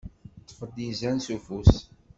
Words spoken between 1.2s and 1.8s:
s ufus!